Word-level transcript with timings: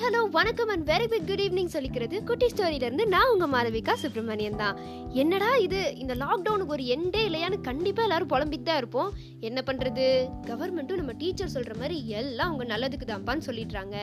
Hello 0.00 0.20
வணக்கம் 0.34 0.70
and 0.72 0.84
very 0.90 1.06
big 1.12 1.26
good 1.28 1.40
evening 1.44 1.70
சொல்லிக்கிறது. 1.74 2.16
குட்டி 2.28 2.46
ஸ்டோரியிலேருந்து 2.52 3.04
நான் 3.14 3.30
உங்கள் 3.32 3.50
மாதவிகா 3.54 3.94
சுப்பிரமணியன் 4.02 4.56
தான். 4.56 4.76
என்னடா 5.22 5.56
இது? 5.56 5.80
இந்த 6.02 6.14
லாக்டவுனுக்கு 6.14 6.74
ஒரு 6.76 6.84
எண்டே 6.94 7.22
இல்லையான்னு 7.28 7.58
கண்டிப்பாக 7.68 8.06
எல்லாரும் 8.06 8.30
புலம்பிட்டு 8.32 8.66
தான் 8.68 8.76
இருப்போம். 8.76 9.10
என்ன 9.48 9.62
பண்ணுறது 9.66 10.04
கவர்மெண்ட்டும் 10.50 11.00
நம்ம 11.00 11.12
டீச்சர் 11.12 11.52
சொல்கிற 11.56 11.74
மாதிரி 11.80 12.08
எல்லாம் 12.20 12.48
அவங்க 12.48 12.66
நல்லதுக்கு 12.74 13.10
தான்ப்பான்னு 13.12 13.46
சொல்லிடுறாங்க. 13.48 13.96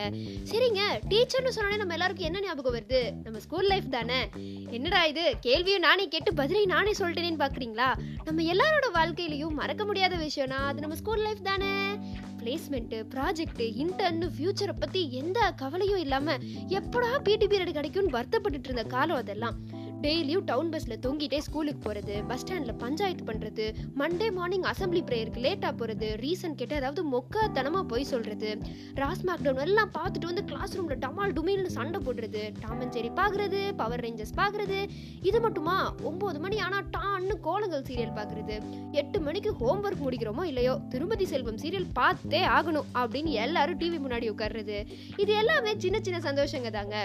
சரிங்க 0.52 0.80
டீச்சர்னு 1.12 1.54
சொன்னாலே 1.58 1.80
நம்ம 1.82 1.96
எல்லாருக்கும் 1.98 2.28
என்ன 2.30 2.44
ஞாபகம் 2.46 2.76
வருது? 2.78 3.02
நம்ம 3.26 3.40
ஸ்கூல் 3.46 3.70
லைஃப் 3.72 3.90
தானே? 3.98 4.20
என்னடா 4.78 5.02
இது? 5.04 5.26
கேள்வியை 5.48 5.78
நானே 5.88 6.06
கேட்டு 6.16 6.32
பதிலை 6.42 6.64
நானே 6.76 6.94
சொல்லிட்டேனேன்னு 7.02 7.44
பார்க்குறீங்களா 7.44 7.90
நம்ம 8.28 8.42
எல்லாரோட 8.54 8.88
வாழ்க்கையிலையும் 9.00 9.58
மறக்க 9.62 9.84
முடியாத 9.84 10.16
விஷயம்னா 10.26 10.60
அது 10.70 10.86
நம்ம 10.86 10.98
ஸ்கூல் 11.02 11.24
லைஃப் 11.28 11.48
தானே? 11.52 11.72
பிளேஸ்மெண்ட்டு 12.42 12.98
ப்ராஜெக்ட்டு 13.14 13.66
இன்டர்னு 13.82 14.28
ஃபியூச்சரை 14.38 14.74
பற்றி 14.78 15.12
எந்த 15.12 15.50
கவலையும் 15.56 15.98
இல்லாமல் 15.98 16.42
எப்படா 16.68 17.10
பிடி 17.22 17.46
பீரியட் 17.46 17.72
கிடைக்கும்னு 17.72 18.16
வருத்தப்பட்டுட்டு 18.18 18.68
இருந்த 18.70 18.84
காலம் 18.84 19.16
அதெல்லாம். 19.16 19.58
டெய்லியும் 20.04 20.44
டவுன் 20.50 20.70
பஸ்ஸில் 20.72 21.00
தொங்கிட்டே 21.04 21.38
ஸ்கூலுக்கு 21.46 21.80
போகிறது 21.86 22.14
பஸ் 22.28 22.42
ஸ்டாண்டில் 22.42 22.76
பஞ்சாயத்து 22.82 23.24
பண்ணுறது 23.30 23.64
மண்டே 24.00 24.28
மார்னிங் 24.36 24.66
அசம்பிளி 24.70 25.02
ப்ரேயருக்கு 25.08 25.44
லேட்டாக 25.46 25.72
போகிறது 25.80 26.08
ரீசன் 26.22 26.56
கேட்டு 26.60 26.74
ஏதாவது 26.74 27.02
மொக்கத்தனமாக 27.14 27.84
போய் 27.92 28.08
சொல்கிறது 28.12 28.50
ராஸ் 29.02 29.24
மேக்டவுன் 29.28 29.62
எல்லாம் 29.66 29.92
பார்த்துட்டு 29.98 30.30
வந்து 30.30 30.44
கிளாஸ் 30.44 30.76
ரூமில் 30.78 31.00
டமால் 31.04 31.34
டுமில்னு 31.38 31.72
சண்டை 31.78 32.00
போடுறது 32.06 32.42
டாமன் 32.62 32.94
செரி 32.96 33.10
பார்க்குறது 33.20 33.60
பவர் 33.80 34.04
ரேஞ்சர்ஸ் 34.06 34.34
பார்க்குறது 34.40 34.78
இது 35.22 35.40
மட்டுமா? 35.40 35.76
ஒம்பது 36.10 36.38
மணி 36.38 36.58
ஆனால் 36.58 36.86
டான்னு 36.96 37.36
கோலங்கள் 37.48 37.86
சீரியல் 37.88 38.16
பார்க்குறது 38.18 38.56
எட்டு 38.92 39.20
மணிக்கு 39.20 39.52
ஹோம்ஒர்க் 39.60 40.04
முடிக்கிறோமோ 40.06 40.44
இல்லையோ 40.44 40.74
திருமதி 40.94 41.26
செல்வம் 41.32 41.60
சீரியல் 41.64 41.88
பார்த்தே 41.92 42.42
ஆகணும் 42.56 42.88
அப்படின்னு 43.02 43.32
எல்லாரும் 43.46 43.80
டிவி 43.82 44.00
முன்னாடி 44.06 44.28
உட்கார்றது 44.34 44.78
இது 45.24 45.32
எல்லாமே 45.42 45.74
சின்ன 45.78 46.00
சின்ன 46.00 46.20
சந்தோஷங்க 46.30 46.70
தாங்க. 46.70 46.96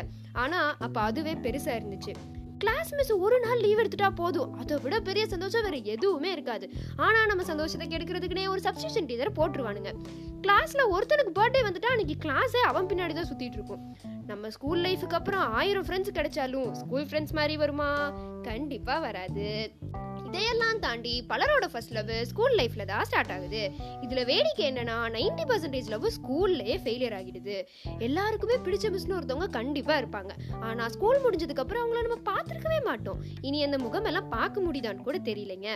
ஆனால் 0.43 0.71
அப்போ 0.79 1.01
அதுவே 1.01 1.33
பெருசாக 1.45 1.79
இருந்துச்சு. 1.79 2.13
கிளாஸ் 2.57 2.91
மிஸ் 2.95 3.11
ஒரு 3.25 3.39
நாள் 3.39 3.59
லீவ் 3.59 3.79
எடுத்துட்டா 3.79 4.09
போதும். 4.15 4.53
அதை 4.53 4.77
விட 4.83 4.99
பெரிய 4.99 5.27
சந்தோஷம் 5.27 5.63
வேற 5.63 5.75
எதுவுமே 5.75 6.31
இருக்காது. 6.31 6.69
ஆனா 6.95 7.25
நம்ம 7.25 7.43
சந்தோஷத்தை 7.43 7.87
கெடுக்கிறதுக்குனே 7.87 8.47
ஒரு 8.47 8.61
சப்ஸ்டியூஷன் 8.63 9.05
டீச்சர் 9.05 9.37
போட்டுருவானுங்க. 9.39 9.91
கிளாஸ்ல 10.41 10.81
ஒருத்தனுக்கு 10.95 11.33
பர்த்டே 11.39 11.61
வந்துட்டா 11.67 11.91
அன்னைக்கு 11.95 12.15
கிளாஸே 12.25 12.61
அவன் 12.71 12.85
பின்னாடி 12.85 13.13
தான் 13.13 13.29
சுத்திட்டு 13.31 13.57
இருக்கும். 13.59 13.83
நம்ம 14.27 14.49
ஸ்கூல் 14.49 14.81
லைஃபுக்கு 14.81 15.17
அப்புறம் 15.19 15.53
ஆயிரம் 15.53 15.85
ஃப்ரெண்ட்ஸ் 15.85 16.15
கிடைச்சாலும் 16.17 16.71
ஸ்கூல் 16.71 17.05
ஃப்ரெண்ட்ஸ் 17.05 17.37
மாதிரி 17.39 17.57
வருமா? 17.57 17.89
கண்டிப்பா 18.41 18.99
வராது. 18.99 19.71
இதையெல்லாம் 20.35 20.79
தாண்டி 20.83 21.11
பலரோட 21.29 21.65
ஃபர்ஸ்ட் 21.71 21.93
லவ் 21.97 22.09
ஸ்கூல் 22.29 22.55
லைஃப்ல 22.59 22.83
தான் 22.89 23.05
ஸ்டார்ட் 23.09 23.31
ஆகுது. 23.35 23.61
இதுல 24.05 24.21
வேடிக்கை 24.29 24.63
என்னன்னா 24.69 24.95
நைன்டி 25.15 25.43
பர்சன்டேஜ் 25.51 25.89
லவ் 25.93 26.07
ஸ்கூல்லே 26.15 26.73
ஃபெயிலியர் 26.83 27.15
ஆகிடுது. 27.19 27.55
எல்லாருக்குமே 28.07 28.55
பிடிச்ச 28.65 28.89
மிஸ்னு 28.95 29.15
ஒருத்தவங்க 29.17 29.47
கண்டிப்பா 29.57 29.95
இருப்பாங்க. 30.01 30.33
ஆனா 30.69 30.85
ஸ்கூல் 30.95 31.21
முடிஞ்சதுக்கு 31.25 31.63
அப்புறம் 31.63 31.83
அவங்கள 31.83 32.01
நம்ம 32.07 32.17
பார்த்துருக்கவே 32.31 32.79
மாட்டோம். 32.89 33.21
இனி 33.49 33.61
அந்த 33.67 33.79
முகம் 33.85 34.09
எல்லாம் 34.11 34.29
பார்க்க 34.35 34.65
முடியுதான்னு 34.67 35.07
கூட 35.07 35.19
தெரியலைங்க. 35.29 35.69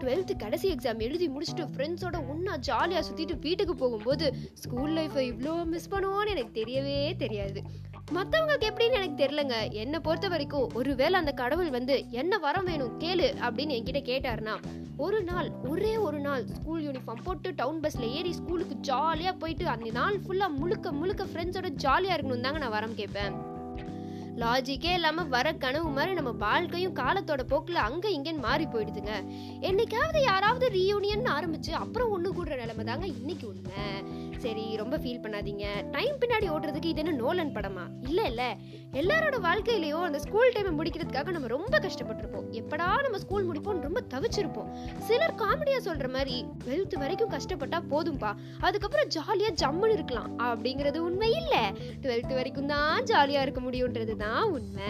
டுவெல்த்து 0.00 0.36
கடைசி 0.44 0.66
எக்ஸாம் 0.76 1.04
எழுதி 1.08 1.28
முடிச்சுட்டு 1.34 1.66
ஃப்ரெண்ட்ஸோட 1.74 2.16
ஒன்றா 2.34 2.56
ஜாலியாக 2.70 3.04
சுற்றிட்டு 3.10 3.36
வீட்டுக்கு 3.46 3.76
போகும்போது 3.84 4.26
ஸ்கூல் 4.64 4.96
லைஃப்பை 5.00 5.26
இவ்வளோ 5.32 5.54
மிஸ் 5.74 5.92
பண்ணுவோன்னு 5.94 6.34
எனக்கு 6.36 6.58
தெரியவே 6.60 6.98
தெரியாது. 7.24 7.62
மற்றவங்களுக்கு 8.16 8.68
எப்படின்னு 8.68 8.98
எனக்கு 8.98 9.18
தெரிலங்க 9.24 9.72
என்னை 9.72 9.98
பொறுத்த 10.00 10.28
வரைக்கும் 10.28 10.70
ஒருவேளை 10.74 11.18
அந்த 11.18 11.32
கடவுள் 11.32 11.70
வந்து 11.70 12.04
என்ன 12.10 12.38
வரம் 12.38 12.64
வேணும் 12.64 12.94
கேளு 12.98 13.26
அப்படின்னு 13.46 13.76
என்கிட்ட 13.76 14.00
கேட்டாருன்னா 14.10 14.54
ஒரு 14.96 15.22
நாள் 15.22 15.50
ஒரே 15.68 15.96
ஒரு 15.96 16.20
நாள் 16.20 16.46
ஸ்கூல் 16.46 16.82
யூனிஃபார்ம் 16.82 17.22
போட்டு 17.24 17.54
டவுன் 17.54 17.80
பஸ்ல 17.80 18.08
ஏறி 18.10 18.32
ஸ்கூலுக்கு 18.32 18.74
ஜாலியாக 18.80 19.36
போயிட்டு 19.36 19.66
அந்த 19.66 19.90
நாள் 19.90 20.16
ஃபுல்லாக 20.16 20.58
முழுக்க 20.58 20.92
முழுக்க 20.92 21.24
ஃப்ரெண்ட்ஸோட 21.24 21.70
ஜாலியாக 21.74 22.16
இருக்கணும் 22.16 22.40
தாங்க 22.40 22.58
நான் 22.58 22.70
வரம் 22.70 22.94
கேட்பேன். 22.94 23.47
லாஜிக்கே 24.42 24.92
இல்லாம 24.92 25.22
வர 25.22 25.52
கனவு 25.52 25.88
மாதிரி 25.88 26.12
நம்ம 26.14 26.30
வாழ்க்கையும் 26.30 26.94
காலத்தோட 26.94 27.42
போக்குல 27.52 27.78
அங்க 27.88 28.08
இங்கன்னு 28.08 28.38
மாறி 28.38 28.64
போயிடுதுங்க. 28.64 29.14
என்னைக்காவது 29.60 30.22
யாராவது 30.22 30.68
ரீயூனியன் 30.68 31.26
ஆரம்பிச்சு 31.36 31.70
அப்புறம் 31.70 32.12
ஒண்ணு 32.16 32.30
கூடுற 32.36 32.56
நிலைமை 32.56 32.84
தாங்க 32.84 33.06
இன்னைக்கு 33.06 33.48
உண்மை 33.48 33.84
சரி 34.42 34.76
ரொம்ப 34.76 34.96
ஃபீல் 34.96 35.22
பண்ணாதீங்க. 35.22 35.64
டைம் 35.90 36.16
பின்னாடி 36.20 36.46
ஓடுறதுக்கு 36.50 36.84
இது 36.84 37.00
என்ன 37.04 37.12
நோலன் 37.12 37.54
படமா? 37.54 37.84
இல்ல 38.08 38.22
இல்ல. 38.22 38.56
எல்லாரோட 38.92 39.36
வாழ்க்கையிலயும் 39.46 40.00
அந்த 40.00 40.18
ஸ்கூல் 40.18 40.52
டைமை 40.56 40.72
முடிக்கிறதுக்காக 40.78 41.30
நம்ம 41.30 41.46
ரொம்ப 41.46 41.78
கஷ்டப்பட்டிருப்போம். 41.78 42.46
எப்படா 42.60 42.86
நம்ம 43.02 43.18
ஸ்கூல் 43.18 43.48
முடிப்போம் 43.48 43.80
ரொம்ப 43.80 44.02
தவிச்சிருப்போம். 44.14 44.68
சிலர் 44.98 45.34
காமெடியா 45.34 45.78
சொல்ற 45.88 46.08
மாதிரி 46.08 46.44
வெல்த் 46.66 46.96
வரைக்கும் 46.98 47.30
கஷ்டப்பட்டா 47.30 47.80
போதும்பா. 47.90 48.34
அதுக்கப்புறம் 48.60 49.08
ஜாலியா 49.16 49.50
ஜம்முன்னு 49.62 49.96
இருக்கலாம். 49.98 50.38
அப்படிங்கிறது 50.38 50.96
உண்மை 50.96 51.32
இல்ல. 51.32 51.72
டுவெல்த் 52.02 52.34
வரைக்கும் 52.34 52.66
தான் 52.66 53.04
ஜாலியா 53.04 53.40
இருக்க 53.40 53.60
முடியுன்றது 53.60 54.16
தான் 54.16 54.27
உண்மை. 54.36 54.84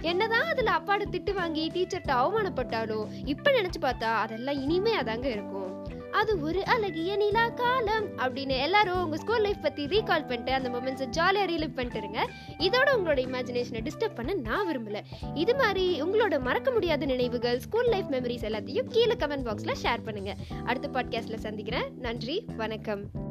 என்னதான் 0.00 0.44
அதுல 0.44 0.70
அப்பாட 0.70 1.00
திட்டு 1.10 1.34
வாங்கி 1.34 1.70
டீச்சர்கிட்ட 1.74 2.12
அவமானப்பட்டாலும் 2.12 3.06
இப்ப 3.24 3.50
நினைச்சு 3.50 3.80
பார்த்தா 3.80 4.04
அதெல்லாம் 4.04 4.62
இனிமே 4.62 5.02
தாங்க 5.02 5.28
இருக்கும். 5.28 5.60
அது 6.10 6.40
ஒரு 6.40 6.64
அழகிய 6.64 7.16
நிலா 7.16 7.48
காலம் 7.48 8.18
அப்படின்னு 8.18 8.60
எல்லாரும் 8.62 9.04
உங்க 9.04 9.16
ஸ்கூல் 9.16 9.40
லைஃப் 9.40 9.62
பத்தி 9.62 9.86
ரீகால் 9.86 10.28
பண்ணிட்டு 10.28 10.52
அந்த 10.52 10.68
மொமெண்ட்ஸை 10.68 11.10
ஜாலியா 11.10 11.50
ரீலிவ் 11.50 11.74
பண்ணிட்டு 11.74 11.96
இருங்க. 11.96 12.30
இதோட 12.58 12.88
உங்களோட 12.88 13.20
இமேஜினேஷனை 13.20 13.88
டிஸ்டர்ப் 13.88 14.14
பண்ண 14.14 14.34
நான் 14.34 14.68
விரும்பல. 14.68 15.00
இது 15.34 15.54
மாதிரி 15.54 16.02
உங்களோட 16.02 16.40
மறக்க 16.40 16.70
முடியாத 16.70 17.04
நினைவுகள் 17.04 17.60
ஸ்கூல் 17.60 17.88
லைஃப் 17.88 18.06
மெமரிஸ் 18.10 18.46
எல்லாத்தையும் 18.50 18.88
கீழே 18.88 19.12
கமெண்ட் 19.12 19.48
பாக்ஸ்ல 19.48 19.74
ஷேர் 19.82 20.02
பண்ணுங்க. 20.04 20.36
அடுத்த 20.64 20.88
பாட்காஸ்ட்ல 20.88 21.34
சந்திக்கிறேன். 21.34 21.98
நன்றி 21.98 22.44
வணக்கம். 22.56 23.30